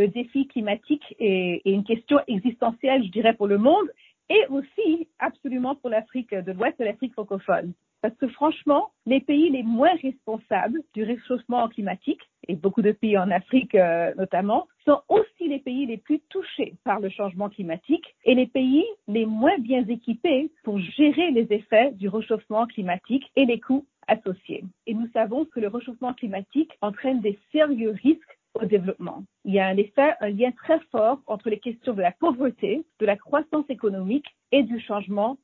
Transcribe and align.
le 0.00 0.08
défi 0.08 0.46
climatique 0.46 1.14
est, 1.18 1.60
une 1.66 1.84
question 1.84 2.20
existentielle, 2.26 3.04
je 3.04 3.10
dirais, 3.10 3.34
pour 3.34 3.46
le 3.46 3.58
monde 3.58 3.88
et 4.30 4.46
aussi 4.48 5.08
absolument 5.18 5.74
pour 5.74 5.90
l'Afrique 5.90 6.34
de 6.34 6.52
l'Ouest 6.52 6.80
et 6.80 6.84
l'Afrique 6.84 7.12
francophone. 7.12 7.74
Parce 8.00 8.14
que 8.14 8.28
franchement, 8.28 8.92
les 9.04 9.20
pays 9.20 9.50
les 9.50 9.62
moins 9.62 9.94
responsables 10.02 10.80
du 10.94 11.02
réchauffement 11.02 11.68
climatique, 11.68 12.22
et 12.48 12.54
beaucoup 12.54 12.80
de 12.80 12.92
pays 12.92 13.18
en 13.18 13.30
Afrique 13.30 13.74
euh, 13.74 14.14
notamment, 14.16 14.68
sont 14.86 15.02
aussi 15.10 15.48
les 15.48 15.58
pays 15.58 15.84
les 15.84 15.98
plus 15.98 16.20
touchés 16.30 16.72
par 16.82 17.00
le 17.00 17.10
changement 17.10 17.50
climatique 17.50 18.14
et 18.24 18.34
les 18.34 18.46
pays 18.46 18.86
les 19.06 19.26
moins 19.26 19.58
bien 19.58 19.86
équipés 19.86 20.50
pour 20.64 20.78
gérer 20.78 21.30
les 21.32 21.46
effets 21.52 21.92
du 21.92 22.08
réchauffement 22.08 22.66
climatique 22.66 23.30
et 23.36 23.44
les 23.44 23.60
coûts 23.60 23.84
associés. 24.08 24.64
Et 24.86 24.94
nous 24.94 25.08
savons 25.12 25.44
que 25.44 25.60
le 25.60 25.68
réchauffement 25.68 26.14
climatique 26.14 26.72
entraîne 26.80 27.20
des 27.20 27.38
sérieux 27.52 27.94
risques 28.02 28.39
au 28.54 28.64
développement. 28.64 29.24
Il 29.44 29.54
y 29.54 29.60
a 29.60 29.68
en 29.68 29.76
effet 29.76 30.14
un 30.20 30.28
lien 30.30 30.50
très 30.52 30.80
fort 30.90 31.20
entre 31.26 31.50
les 31.50 31.58
questions 31.58 31.94
de 31.94 32.02
la 32.02 32.12
pauvreté, 32.12 32.84
de 32.98 33.06
la 33.06 33.16
croissance 33.16 33.68
économique 33.68 34.26
et 34.52 34.62
du 34.62 34.80
changement 34.80 35.38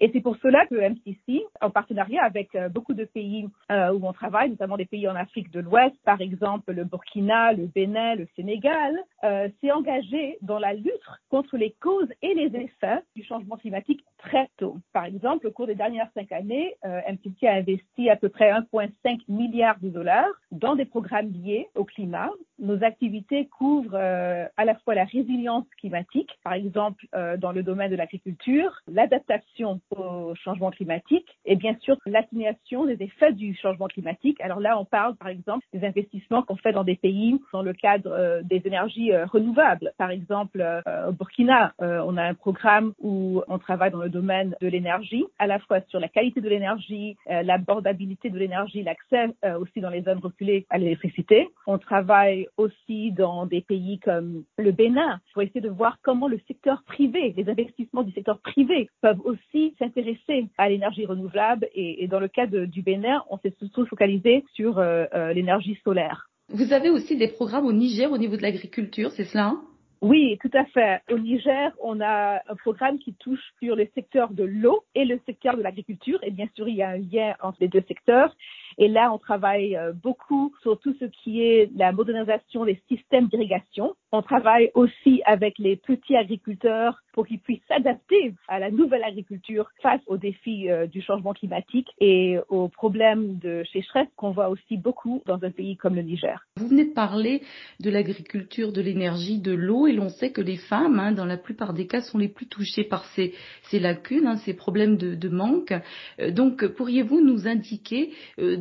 Et 0.00 0.10
c'est 0.12 0.20
pour 0.20 0.36
cela 0.36 0.66
que 0.66 0.74
MCC, 0.74 1.44
en 1.60 1.70
partenariat 1.70 2.22
avec 2.24 2.54
euh, 2.54 2.68
beaucoup 2.68 2.94
de 2.94 3.04
pays 3.04 3.48
euh, 3.70 3.92
où 3.92 4.06
on 4.06 4.12
travaille, 4.12 4.50
notamment 4.50 4.76
des 4.76 4.84
pays 4.84 5.08
en 5.08 5.16
Afrique 5.16 5.50
de 5.50 5.60
l'Ouest, 5.60 5.94
par 6.04 6.20
exemple 6.20 6.72
le 6.72 6.84
Burkina, 6.84 7.52
le 7.52 7.66
Bénin, 7.66 8.14
le 8.14 8.26
Sénégal, 8.36 8.98
euh, 9.24 9.48
s'est 9.60 9.72
engagé 9.72 10.38
dans 10.42 10.58
la 10.58 10.74
lutte 10.74 10.92
contre 11.30 11.56
les 11.56 11.74
causes 11.80 12.08
et 12.22 12.34
les 12.34 12.54
effets 12.56 13.02
du 13.16 13.24
changement 13.24 13.56
climatique 13.56 14.04
très 14.18 14.48
tôt. 14.56 14.78
Par 14.92 15.04
exemple, 15.04 15.46
au 15.46 15.50
cours 15.50 15.66
des 15.66 15.74
dernières 15.74 16.08
cinq 16.14 16.32
années, 16.32 16.74
euh, 16.84 17.00
MCC 17.08 17.46
a 17.46 17.54
investi 17.54 18.10
à 18.10 18.16
peu 18.16 18.28
près 18.28 18.50
1,5 18.50 19.20
milliard 19.28 19.78
de 19.80 19.88
dollars 19.88 20.32
dans 20.50 20.76
des 20.76 20.84
programmes 20.84 21.30
liés 21.30 21.68
au 21.74 21.84
climat. 21.84 22.30
Nos 22.58 22.82
activités 22.84 23.46
couvrent 23.46 23.94
euh, 23.94 24.46
à 24.56 24.64
la 24.64 24.74
fois 24.76 24.94
la 24.94 25.04
résilience 25.04 25.66
climatique, 25.78 26.30
par 26.42 26.52
exemple 26.52 27.06
euh, 27.14 27.36
dans 27.36 27.52
le 27.52 27.62
domaine 27.62 27.90
de 27.90 27.96
l'agriculture, 27.96 28.80
l'adaptation 28.86 29.80
au 29.90 30.34
changement 30.34 30.70
climatique 30.70 31.26
et 31.44 31.56
bien 31.56 31.76
sûr 31.80 31.96
l'atténuation 32.06 32.84
des 32.86 33.02
effets 33.02 33.32
du 33.32 33.54
changement 33.56 33.88
climatique. 33.88 34.40
Alors 34.40 34.60
là, 34.60 34.78
on 34.78 34.84
parle 34.84 35.16
par 35.16 35.28
exemple 35.28 35.64
des 35.72 35.84
investissements 35.86 36.42
qu'on 36.42 36.56
fait 36.56 36.72
dans 36.72 36.84
des 36.84 36.96
pays 36.96 37.40
dans 37.52 37.62
le 37.62 37.72
cadre 37.72 38.10
euh, 38.10 38.42
des 38.42 38.62
énergies 38.64 39.12
euh, 39.12 39.26
renouvelables. 39.26 39.92
Par 39.98 40.10
exemple, 40.10 40.60
euh, 40.60 41.08
au 41.08 41.12
Burkina, 41.12 41.72
on 41.78 42.16
a 42.16 42.22
un 42.22 42.34
programme 42.34 42.92
où 43.00 43.42
on 43.48 43.58
travaille 43.58 43.90
dans 43.90 44.02
le 44.02 44.08
domaine 44.08 44.54
de 44.60 44.68
l'énergie, 44.68 45.24
à 45.38 45.46
la 45.46 45.58
fois 45.58 45.80
sur 45.88 46.00
la 46.00 46.08
qualité 46.08 46.40
de 46.40 46.48
l'énergie, 46.48 47.16
l'abordabilité 47.26 48.30
de 48.30 48.38
l'énergie, 48.38 48.82
l'accès 48.82 49.34
aussi 49.58 49.80
dans 49.80 49.90
les 49.90 50.02
zones 50.02 50.18
reculées 50.18 50.66
à 50.70 50.78
l'électricité. 50.78 51.48
On 51.66 51.78
travaille 51.78 52.43
aussi 52.56 53.12
dans 53.12 53.46
des 53.46 53.60
pays 53.60 53.98
comme 53.98 54.44
le 54.58 54.72
Bénin 54.72 55.20
pour 55.32 55.42
essayer 55.42 55.60
de 55.60 55.68
voir 55.68 55.98
comment 56.02 56.28
le 56.28 56.40
secteur 56.46 56.82
privé, 56.84 57.34
les 57.36 57.48
investissements 57.48 58.02
du 58.02 58.12
secteur 58.12 58.38
privé 58.40 58.88
peuvent 59.00 59.20
aussi 59.24 59.74
s'intéresser 59.78 60.48
à 60.58 60.68
l'énergie 60.68 61.06
renouvelable 61.06 61.68
et, 61.74 62.02
et, 62.04 62.08
dans 62.08 62.20
le 62.20 62.28
cas 62.28 62.46
de, 62.46 62.64
du 62.64 62.82
Bénin, 62.82 63.22
on 63.30 63.38
s'est 63.38 63.54
surtout 63.58 63.86
focalisé 63.86 64.44
sur 64.54 64.78
euh, 64.78 65.04
euh, 65.14 65.32
l'énergie 65.32 65.78
solaire. 65.84 66.28
Vous 66.48 66.72
avez 66.72 66.90
aussi 66.90 67.16
des 67.16 67.28
programmes 67.28 67.66
au 67.66 67.72
Niger 67.72 68.10
au 68.12 68.18
niveau 68.18 68.36
de 68.36 68.42
l'agriculture, 68.42 69.10
c'est 69.12 69.24
cela 69.24 69.46
hein? 69.46 69.62
Oui, 70.06 70.36
tout 70.42 70.50
à 70.52 70.66
fait. 70.66 71.00
Au 71.10 71.18
Niger, 71.18 71.72
on 71.82 71.98
a 72.02 72.42
un 72.46 72.54
programme 72.56 72.98
qui 72.98 73.14
touche 73.14 73.40
sur 73.62 73.74
le 73.74 73.88
secteur 73.94 74.34
de 74.34 74.44
l'eau 74.44 74.84
et 74.94 75.06
le 75.06 75.18
secteur 75.24 75.56
de 75.56 75.62
l'agriculture. 75.62 76.18
Et 76.22 76.30
bien 76.30 76.46
sûr, 76.54 76.68
il 76.68 76.74
y 76.74 76.82
a 76.82 76.90
un 76.90 76.98
lien 76.98 77.34
entre 77.40 77.56
les 77.62 77.68
deux 77.68 77.82
secteurs. 77.88 78.36
Et 78.78 78.88
là, 78.88 79.12
on 79.12 79.18
travaille 79.18 79.76
euh, 79.76 79.92
beaucoup 79.92 80.52
sur 80.62 80.78
tout 80.80 80.94
ce 80.98 81.04
qui 81.06 81.42
est 81.42 81.70
la 81.76 81.92
modernisation 81.92 82.64
des 82.64 82.80
systèmes 82.88 83.26
d'irrigation. 83.28 83.94
On 84.12 84.22
travaille 84.22 84.70
aussi 84.74 85.22
avec 85.26 85.58
les 85.58 85.76
petits 85.76 86.16
agriculteurs 86.16 87.00
pour 87.12 87.26
qu'ils 87.26 87.40
puissent 87.40 87.62
s'adapter 87.68 88.34
à 88.48 88.58
la 88.58 88.70
nouvelle 88.70 89.04
agriculture 89.04 89.66
face 89.82 90.00
aux 90.06 90.16
défis 90.16 90.70
euh, 90.70 90.86
du 90.86 91.00
changement 91.00 91.32
climatique 91.32 91.88
et 92.00 92.38
aux 92.48 92.68
problèmes 92.68 93.38
de 93.38 93.64
sécheresse 93.72 94.08
qu'on 94.16 94.32
voit 94.32 94.48
aussi 94.48 94.76
beaucoup 94.76 95.22
dans 95.26 95.42
un 95.42 95.50
pays 95.50 95.76
comme 95.76 95.94
le 95.94 96.02
Niger. 96.02 96.44
Vous 96.56 96.68
venez 96.68 96.84
de 96.86 96.92
parler 96.92 97.42
de 97.80 97.90
l'agriculture, 97.90 98.72
de 98.72 98.80
l'énergie, 98.80 99.40
de 99.40 99.52
l'eau 99.52 99.86
et 99.86 99.92
l'on 99.92 100.08
sait 100.08 100.32
que 100.32 100.40
les 100.40 100.56
femmes, 100.56 100.98
hein, 100.98 101.12
dans 101.12 101.24
la 101.24 101.36
plupart 101.36 101.72
des 101.72 101.86
cas, 101.86 102.00
sont 102.00 102.18
les 102.18 102.28
plus 102.28 102.46
touchées 102.46 102.84
par 102.84 103.04
ces, 103.14 103.32
lacunes, 103.72 104.26
hein, 104.26 104.36
ces 104.44 104.54
problèmes 104.54 104.96
de, 104.96 105.28
manque. 105.28 105.72
Euh, 106.20 106.30
donc, 106.30 106.64
pourriez-vous 106.66 107.20
nous 107.20 107.48
indiquer 107.48 108.10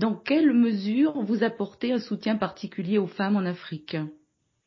dans 0.04 0.16
quelle 0.16 0.52
mesure 0.52 1.14
vous 1.22 1.46
apportez 1.46 1.94
un 1.94 2.00
soutien 2.00 2.36
particulier 2.36 2.98
aux 2.98 3.08
femmes 3.08 3.38
en 3.38 3.46
Afrique? 3.46 3.96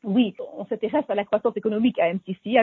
Oui, 0.03 0.33
on 0.57 0.65
s'intéresse 0.65 1.05
à 1.09 1.13
la 1.13 1.25
croissance 1.25 1.55
économique 1.55 1.99
à 1.99 2.11
MCC, 2.11 2.57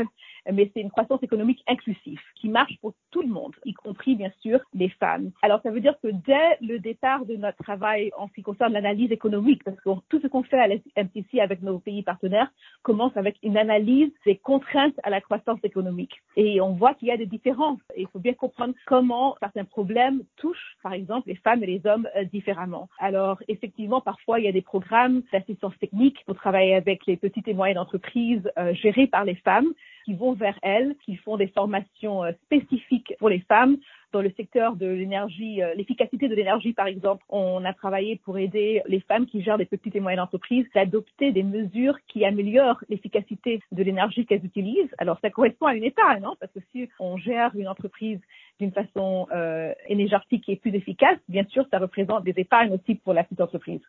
mais 0.53 0.73
c'est 0.75 0.81
une 0.81 0.91
croissance 0.91 1.23
économique 1.23 1.63
inclusive 1.69 2.19
qui 2.35 2.49
marche 2.49 2.77
pour 2.81 2.93
monde, 3.27 3.55
y 3.65 3.73
compris 3.73 4.15
bien 4.15 4.31
sûr 4.41 4.61
les 4.75 4.89
femmes. 4.89 5.31
Alors 5.43 5.61
ça 5.63 5.71
veut 5.71 5.81
dire 5.81 5.95
que 6.03 6.09
dès 6.09 6.59
le 6.61 6.79
départ 6.79 7.25
de 7.25 7.37
notre 7.37 7.63
travail 7.63 8.11
en 8.17 8.29
ce 8.29 8.33
qui 8.35 8.43
concerne 8.43 8.73
l'analyse 8.73 9.13
économique, 9.13 9.63
parce 9.65 9.79
que 9.81 9.91
tout 10.09 10.21
ce 10.21 10.27
qu'on 10.27 10.43
fait 10.43 10.59
à 10.59 10.69
la 10.69 10.77
MCC 10.97 11.41
avec 11.41 11.63
nos 11.63 11.79
pays 11.79 12.03
partenaires 12.03 12.51
commence 12.83 13.17
avec 13.17 13.37
une 13.43 13.57
analyse 13.57 14.11
des 14.25 14.37
contraintes 14.37 14.99
à 15.03 15.11
la 15.11 15.21
croissance 15.21 15.59
économique. 15.63 16.23
Et 16.37 16.61
on 16.61 16.73
voit 16.73 16.95
qu'il 16.95 17.09
y 17.09 17.13
a 17.13 17.17
des 17.17 17.27
différences. 17.27 17.81
Il 17.97 18.07
faut 18.09 18.19
bien 18.19 18.35
comprendre 18.35 18.75
comment 18.87 19.37
certains 19.41 19.65
problèmes 19.65 20.23
touchent, 20.37 20.77
par 20.83 20.93
exemple, 20.93 21.29
les 21.29 21.37
femmes 21.37 21.63
et 21.63 21.67
les 21.67 21.87
hommes 21.87 22.09
euh, 22.17 22.25
différemment. 22.25 22.89
Alors 22.99 23.43
effectivement, 23.49 24.01
parfois 24.01 24.41
il 24.41 24.45
y 24.45 24.49
a 24.49 24.53
des 24.53 24.63
programmes 24.63 25.23
d'assistance 25.33 25.77
technique 25.79 26.25
pour 26.27 26.37
travailler 26.37 26.75
avec 26.75 27.07
les 27.07 27.17
petites 27.17 27.49
et 27.49 27.55
moyennes 27.55 27.79
entreprises 27.79 28.51
euh, 28.59 28.75
gérées 28.75 29.07
par 29.07 29.25
les 29.25 29.37
femmes 29.37 29.73
qui 30.05 30.15
vont 30.15 30.33
vers 30.35 30.59
elles, 30.63 30.95
qui 31.05 31.17
font 31.17 31.37
des 31.37 31.49
formations 31.49 32.25
euh, 32.25 32.33
spécifiques 32.45 33.15
pour 33.19 33.29
les 33.29 33.41
femmes 33.41 33.77
dans 34.13 34.23
le 34.23 34.31
secteur 34.37 34.77
de 34.77 34.87
l'énergie, 34.87 35.61
euh, 35.63 35.75
l'efficacité 35.75 36.29
de 36.29 36.35
l'énergie 36.35 36.73
par 36.73 36.87
exemple. 36.87 37.25
On 37.29 37.65
a 37.65 37.73
travaillé 37.73 38.17
pour 38.25 38.39
aider 38.39 38.83
les 38.87 39.01
femmes 39.01 39.27
qui 39.27 39.43
gèrent 39.43 39.59
des 39.59 39.65
petites 39.65 39.97
et 39.97 40.01
moyennes 40.01 40.21
entreprises 40.21 40.67
d'adopter 40.75 41.33
des 41.33 41.43
mesures 41.43 41.99
qui 42.07 42.25
améliorent 42.25 42.83
l'efficacité 42.89 43.61
de 43.73 43.83
l'énergie 43.83 44.25
qu'elles 44.25 44.45
utilisent. 44.45 44.95
Alors 44.99 45.19
ça 45.21 45.31
correspond 45.31 45.67
à 45.67 45.75
une 45.75 45.85
étape, 45.85 46.21
non 46.21 46.37
Parce 46.39 46.53
que 46.53 46.61
si 46.71 46.89
on 47.01 47.17
gère 47.17 47.51
une 47.57 47.69
entreprise 47.69 48.21
d'une 48.61 48.73
façon 48.73 49.27
euh, 49.35 49.73
énergétique 49.89 50.49
est 50.49 50.57
plus 50.57 50.75
efficace, 50.75 51.19
bien 51.29 51.45
sûr, 51.49 51.67
ça 51.71 51.79
représente 51.79 52.25
des 52.25 52.35
épargnes 52.37 52.73
aussi 52.73 52.95
pour 52.95 53.15
la 53.15 53.25
petite 53.25 53.41
entreprise. 53.41 53.81